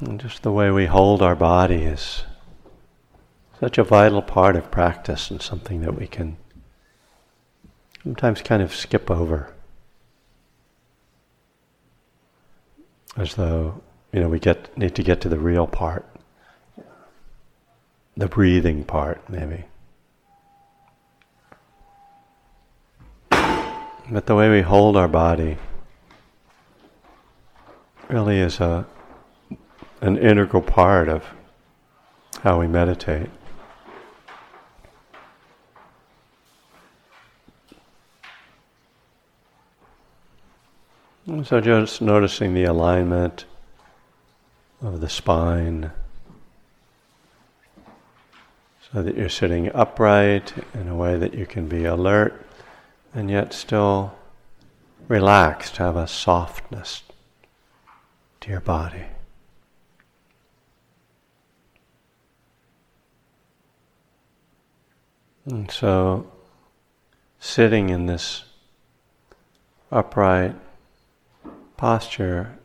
[0.00, 2.24] And just the way we hold our body is
[3.58, 6.36] such a vital part of practice and something that we can
[8.02, 9.54] sometimes kind of skip over.
[13.16, 13.80] As though,
[14.12, 16.04] you know, we get need to get to the real part.
[18.18, 19.64] The breathing part, maybe.
[23.30, 25.56] But the way we hold our body
[28.08, 28.86] really is a
[30.00, 31.24] an integral part of
[32.42, 33.30] how we meditate.
[41.44, 43.46] So just noticing the alignment
[44.80, 45.90] of the spine
[48.92, 52.46] so that you're sitting upright in a way that you can be alert
[53.12, 54.14] and yet still
[55.08, 57.02] relaxed, have a softness
[58.40, 59.06] to your body.
[65.46, 66.26] And so,
[67.38, 68.44] sitting in this
[69.92, 70.56] upright
[71.76, 72.58] posture,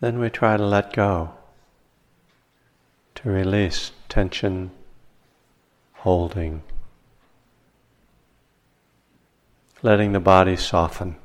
[0.00, 1.32] then we try to let go,
[3.14, 4.70] to release tension,
[5.94, 6.62] holding,
[9.82, 11.16] letting the body soften.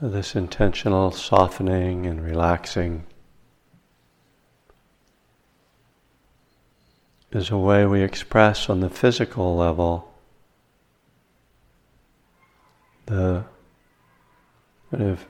[0.00, 3.04] So, this intentional softening and relaxing
[7.36, 10.10] is a way we express on the physical level
[13.04, 13.44] the
[14.90, 15.26] kind of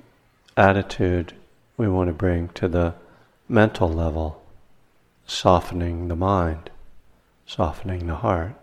[0.57, 1.33] attitude
[1.77, 2.95] we want to bring to the
[3.49, 4.41] mental level,
[5.27, 6.71] softening the mind,
[7.45, 8.55] softening the heart.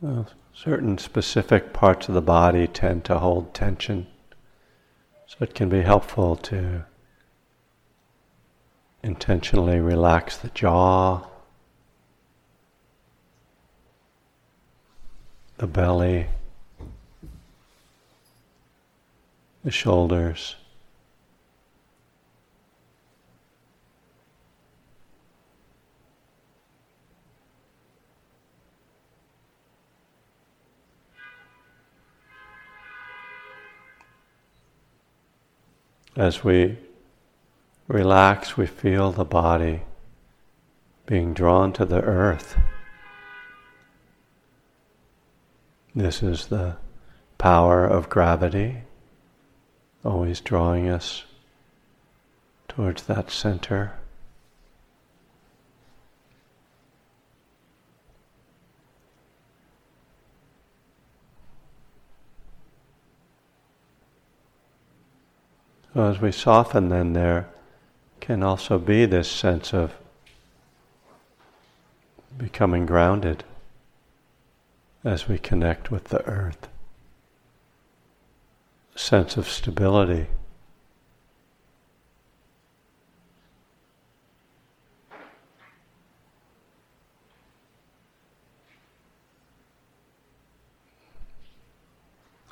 [0.00, 0.26] Well,
[0.62, 4.06] certain specific parts of the body tend to hold tension,
[5.26, 6.84] so it can be helpful to
[9.02, 11.26] intentionally relax the jaw,
[15.56, 16.26] the belly,
[19.64, 20.56] the shoulders.
[36.20, 36.76] As we
[37.88, 39.84] relax, we feel the body
[41.06, 42.60] being drawn to the earth.
[45.94, 46.76] This is the
[47.38, 48.82] power of gravity,
[50.04, 51.24] always drawing us
[52.68, 53.99] towards that center.
[65.92, 67.48] So as we soften, then there
[68.20, 69.94] can also be this sense of
[72.38, 73.42] becoming grounded
[75.02, 76.68] as we connect with the earth.
[78.94, 80.28] Sense of stability.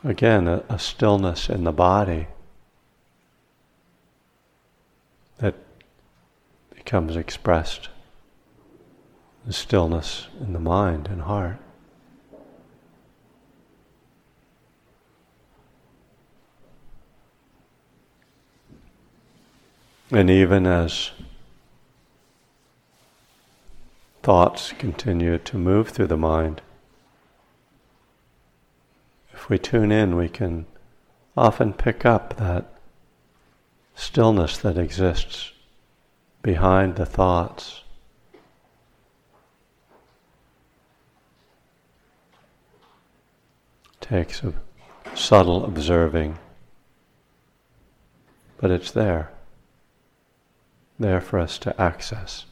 [0.03, 2.28] Again, a, a stillness in the body.
[5.38, 5.54] That
[6.75, 7.88] becomes expressed
[9.47, 11.59] the stillness in the mind and heart.
[20.10, 21.10] And even as
[24.22, 26.62] thoughts continue to move through the mind,
[29.34, 30.66] if we tune in, we can
[31.37, 32.78] often pick up that
[33.99, 35.51] stillness that exists
[36.41, 37.83] behind the thoughts.
[44.00, 44.55] Takes a
[45.17, 46.39] subtle observing,
[48.59, 49.33] but it's there,
[50.99, 52.47] there for us to access.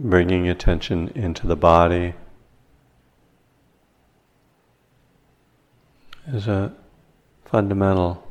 [0.00, 2.14] Bringing attention into the body
[6.26, 6.72] is a
[7.44, 8.26] fundamental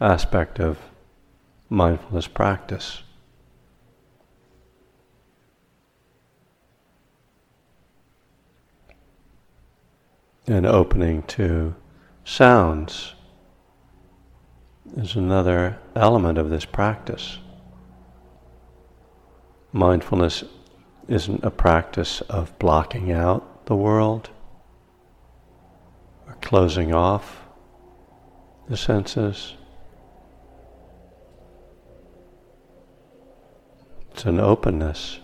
[0.00, 0.78] aspect of
[1.68, 3.04] mindfulness practice.
[10.48, 11.76] And opening to
[12.24, 13.14] sounds
[14.96, 17.38] is another element of this practice.
[19.74, 20.44] Mindfulness
[21.08, 24.28] isn't a practice of blocking out the world
[26.26, 27.42] or closing off
[28.68, 29.54] the senses.
[34.10, 35.20] It's an openness,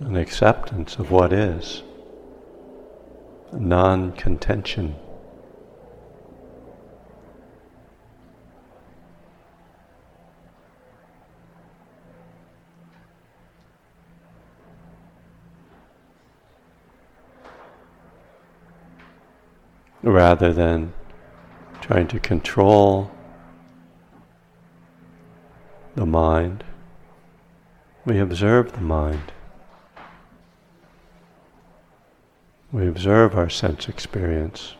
[0.00, 1.82] an acceptance of what is,
[3.52, 4.96] non contention.
[20.04, 20.92] Rather than
[21.80, 23.10] trying to control
[25.94, 26.62] the mind,
[28.04, 29.32] we observe the mind.
[32.70, 34.74] We observe our sense experience.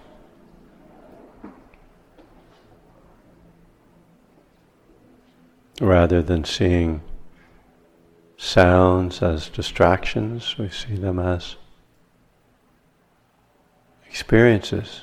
[5.80, 7.00] Rather than seeing
[8.36, 11.56] sounds as distractions, we see them as
[14.06, 15.02] experiences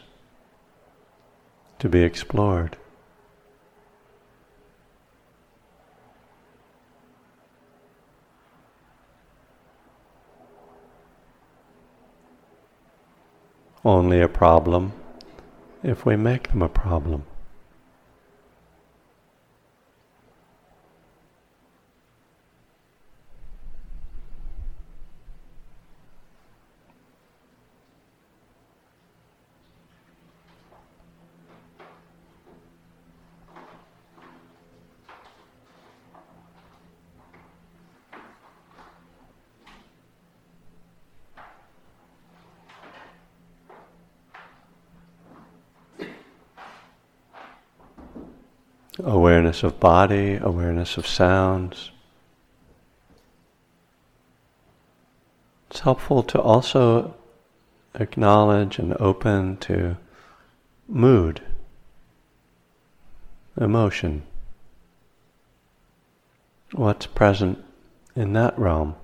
[1.82, 2.78] to be explored.
[13.84, 14.94] Only a problem
[15.82, 17.24] if we make them a problem.
[49.04, 51.92] Awareness of body, awareness of sounds.
[55.70, 57.16] It's helpful to also
[57.96, 59.98] acknowledge and open to
[60.88, 61.42] mood,
[63.60, 64.24] emotion,
[66.74, 67.64] what's present
[68.16, 68.96] in that realm.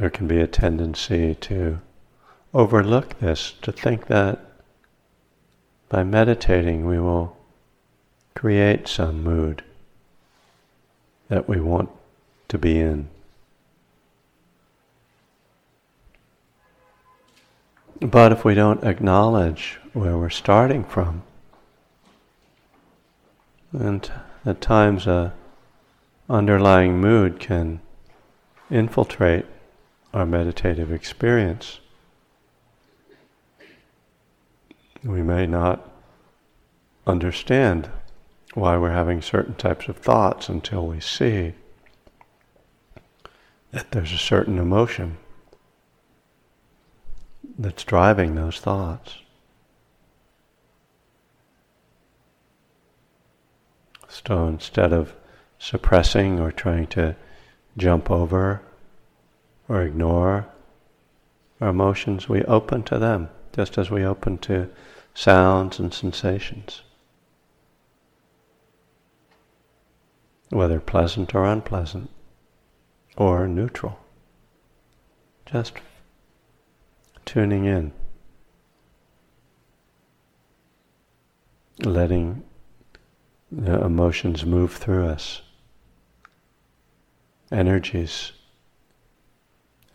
[0.00, 1.78] There can be a tendency to
[2.54, 4.40] overlook this, to think that
[5.90, 7.36] by meditating we will
[8.34, 9.62] create some mood
[11.28, 11.90] that we want
[12.48, 13.10] to be in.
[18.00, 21.22] But if we don't acknowledge where we're starting from,
[23.74, 24.10] and
[24.46, 25.34] at times a
[26.30, 27.82] underlying mood can
[28.70, 29.44] infiltrate
[30.12, 31.80] our meditative experience.
[35.04, 35.88] We may not
[37.06, 37.90] understand
[38.54, 41.54] why we're having certain types of thoughts until we see
[43.70, 45.16] that there's a certain emotion
[47.58, 49.18] that's driving those thoughts.
[54.08, 55.14] So instead of
[55.58, 57.14] suppressing or trying to
[57.76, 58.62] jump over
[59.70, 60.48] or ignore
[61.60, 64.68] our emotions, we open to them, just as we open to
[65.14, 66.82] sounds and sensations,
[70.48, 72.10] whether pleasant or unpleasant,
[73.16, 73.96] or neutral.
[75.46, 75.74] Just
[77.24, 77.92] tuning in,
[81.84, 82.42] letting
[83.52, 85.42] the emotions move through us,
[87.52, 88.32] energies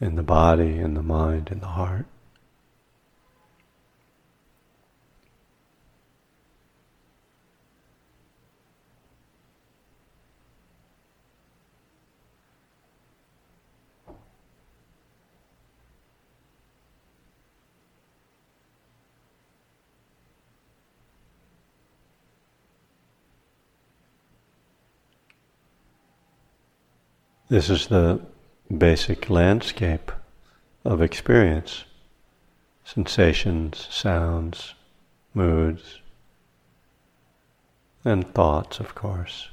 [0.05, 2.05] in the body, in the mind, in the heart.
[27.47, 28.21] This is the
[28.69, 30.11] basic landscape
[30.83, 31.85] of experience
[32.85, 34.75] sensations, sounds,
[35.33, 35.99] moods,
[38.05, 39.49] and thoughts, of course.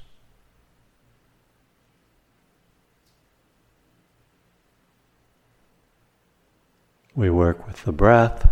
[7.14, 8.49] We work with the breath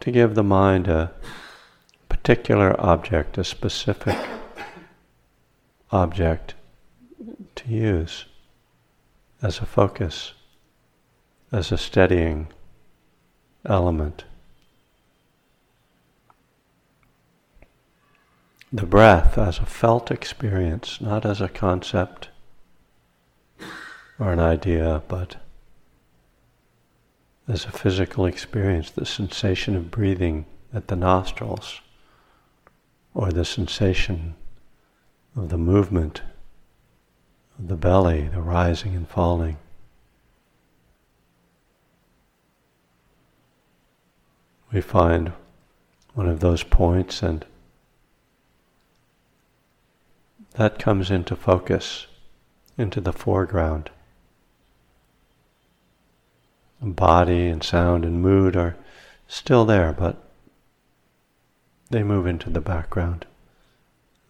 [0.00, 1.12] to give the mind a
[2.08, 4.18] particular object, a specific
[5.90, 6.54] object
[7.62, 8.26] to use
[9.40, 10.34] as a focus,
[11.50, 12.48] as a steadying
[13.66, 14.24] element.
[18.72, 22.30] The breath as a felt experience, not as a concept
[24.18, 25.36] or an idea, but
[27.48, 31.80] as a physical experience, the sensation of breathing at the nostrils,
[33.14, 34.36] or the sensation
[35.36, 36.22] of the movement
[37.58, 39.56] the belly, the rising and falling.
[44.72, 45.32] We find
[46.14, 47.44] one of those points and
[50.52, 52.06] that comes into focus,
[52.76, 53.90] into the foreground.
[56.80, 58.76] Body and sound and mood are
[59.28, 60.22] still there, but
[61.90, 63.24] they move into the background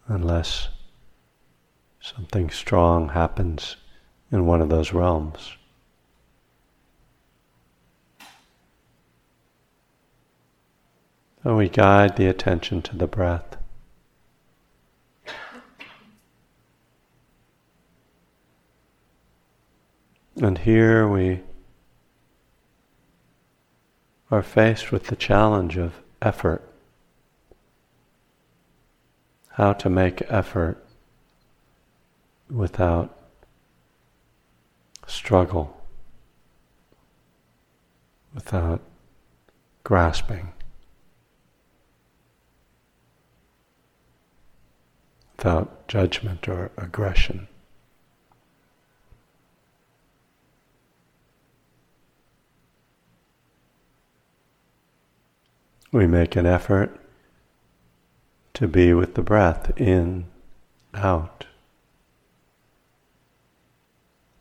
[0.07, 0.69] unless
[2.03, 3.77] something strong happens
[4.29, 5.53] in one of those realms.
[11.41, 13.55] So we guide the attention to the breath.
[20.41, 21.39] And here we
[24.29, 26.67] are faced with the challenge of effort.
[29.51, 30.82] How to make effort
[32.53, 33.17] without
[35.07, 35.75] struggle,
[38.33, 38.81] without
[39.83, 40.53] grasping,
[45.35, 47.47] without judgment or aggression.
[55.91, 56.99] We make an effort
[58.55, 60.25] to be with the breath in,
[60.93, 61.45] out,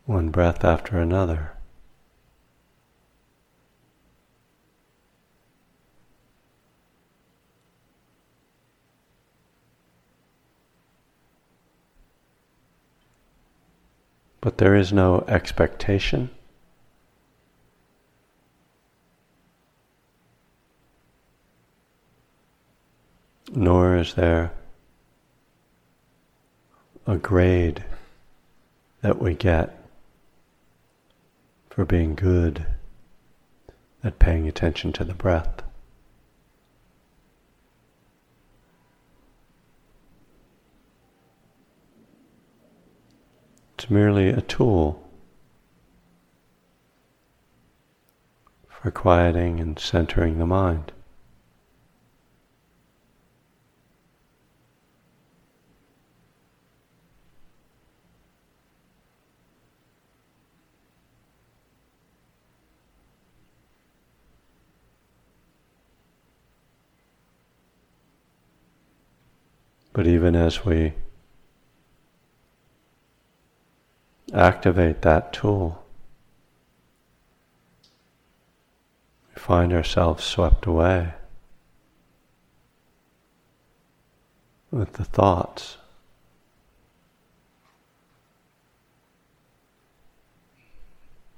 [0.06, 1.52] one breath after another.
[14.40, 16.30] But there is no expectation.
[23.54, 24.50] nor is there
[27.06, 27.84] a grade
[29.02, 29.81] that we get
[31.72, 32.66] for being good
[34.04, 35.62] at paying attention to the breath.
[43.74, 45.02] It's merely a tool
[48.68, 50.92] for quieting and centering the mind.
[69.92, 70.94] But even as we
[74.32, 75.84] activate that tool,
[79.28, 81.12] we find ourselves swept away
[84.70, 85.76] with the thoughts.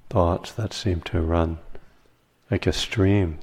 [0.08, 1.58] Thoughts that seem to run
[2.48, 3.40] like a stream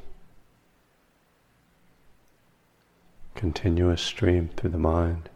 [3.36, 5.30] continuous stream through the mind.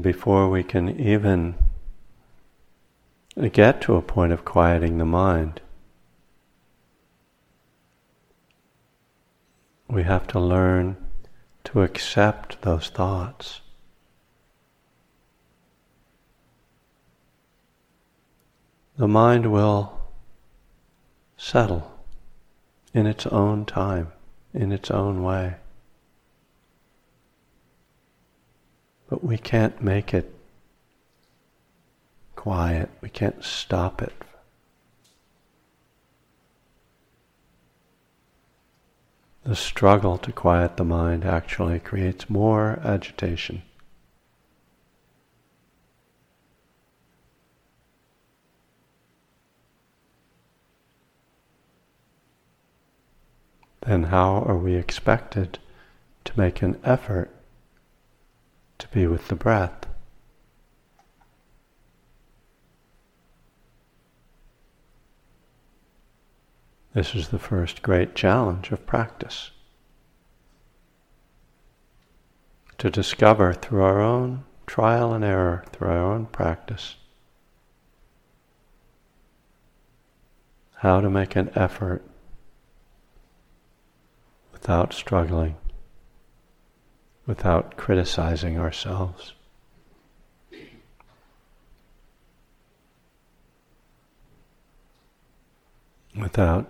[0.00, 1.54] Before we can even
[3.52, 5.60] get to a point of quieting the mind,
[9.88, 10.96] we have to learn
[11.68, 13.60] to accept those thoughts.
[18.96, 20.00] The mind will
[21.36, 21.92] settle
[22.94, 24.12] in its own time,
[24.54, 25.56] in its own way.
[29.10, 30.34] But we can't make it
[32.34, 34.14] quiet, we can't stop it
[39.48, 43.62] The struggle to quiet the mind actually creates more agitation.
[53.80, 55.58] Then, how are we expected
[56.26, 57.30] to make an effort
[58.76, 59.87] to be with the breath?
[66.98, 69.52] This is the first great challenge of practice.
[72.78, 76.96] To discover through our own trial and error, through our own practice,
[80.78, 82.02] how to make an effort
[84.52, 85.54] without struggling,
[87.26, 89.34] without criticizing ourselves.
[96.20, 96.68] Without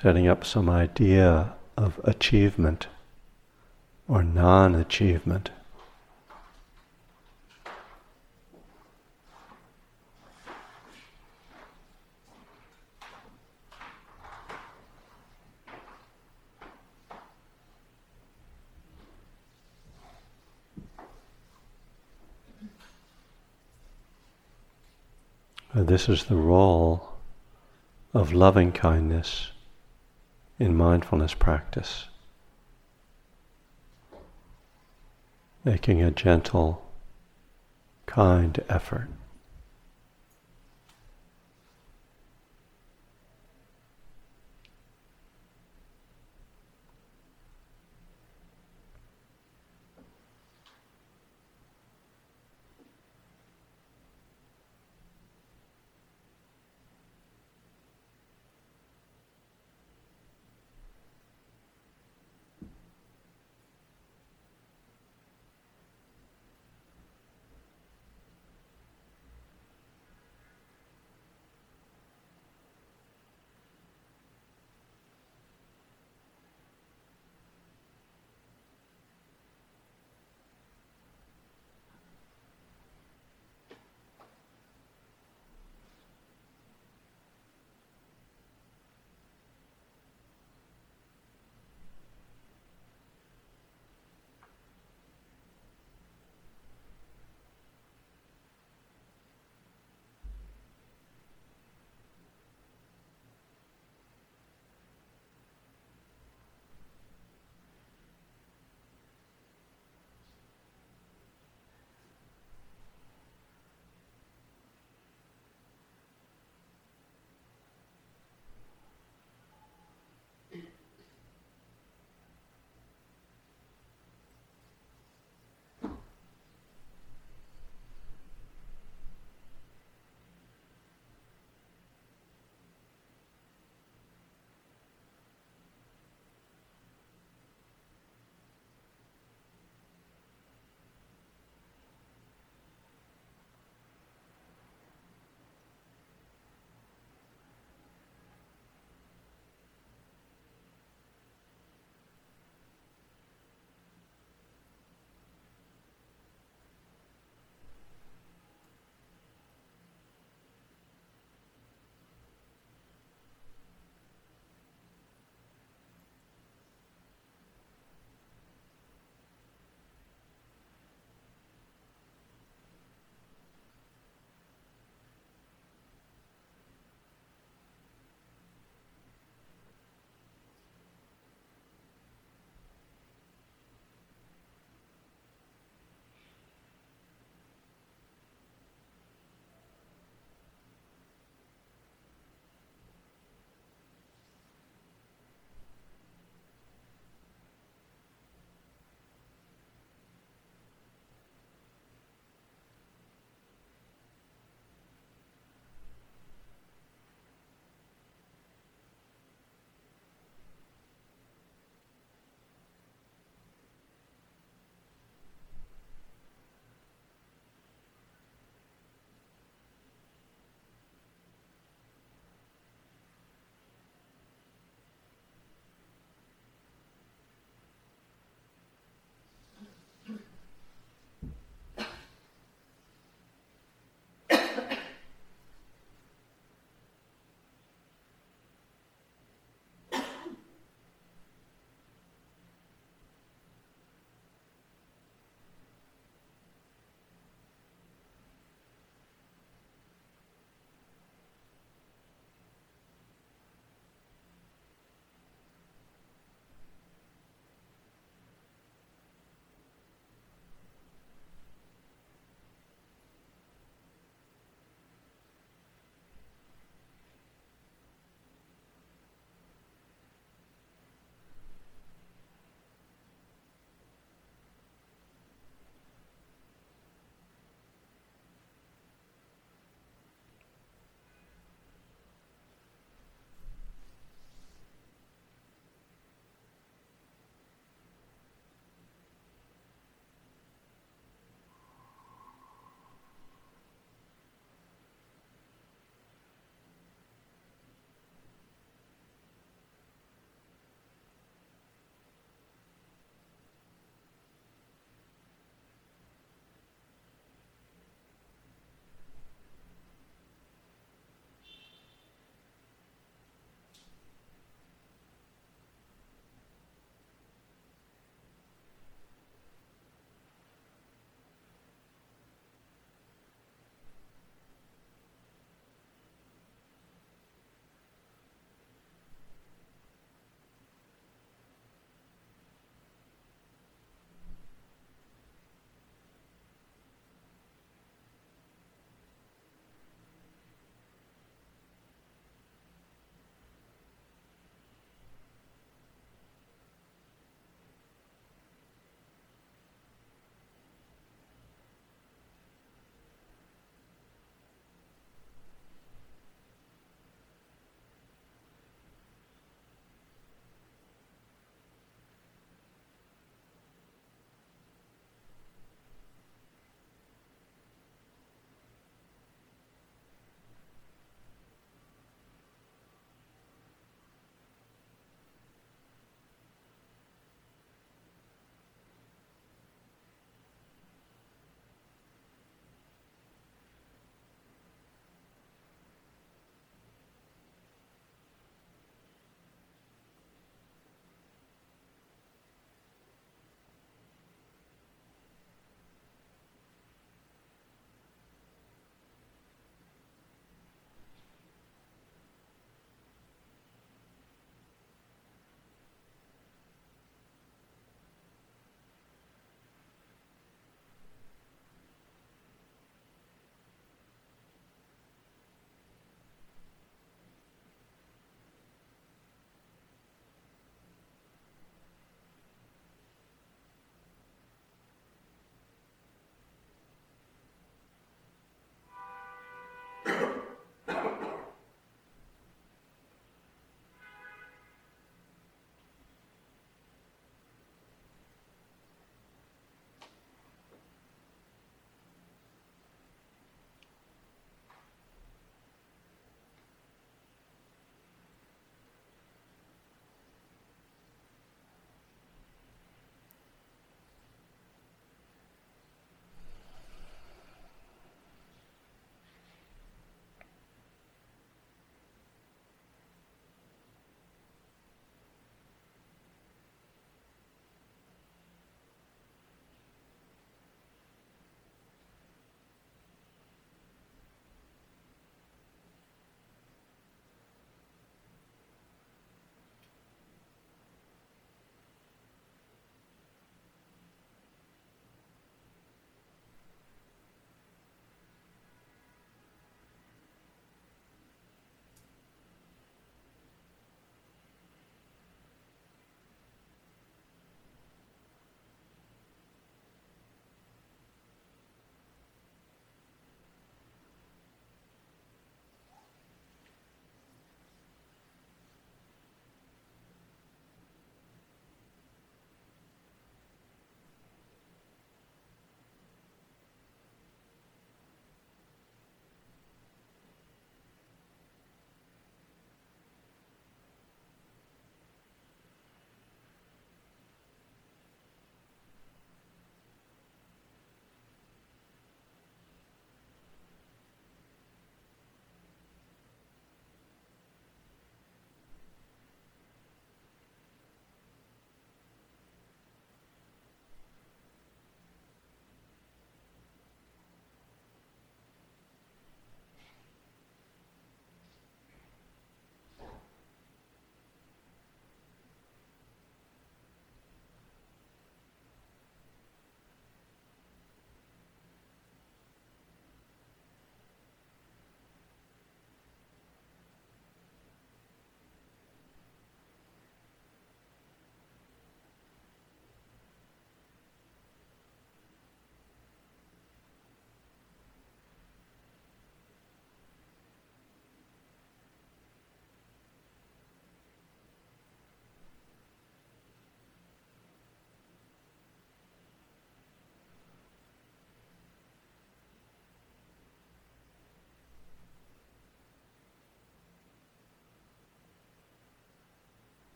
[0.00, 2.86] setting up some idea of achievement
[4.06, 5.50] or non achievement.
[25.74, 27.16] This is the role
[28.12, 29.52] of loving kindness
[30.58, 32.08] in mindfulness practice.
[35.64, 36.84] Making a gentle,
[38.06, 39.08] kind effort.